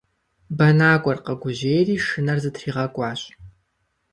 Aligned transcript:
Бэнакӏуэр 0.57 1.19
къэгужьейри 1.25 1.95
шынэр 2.07 2.37
зытригъэкӏуащ. 2.43 3.21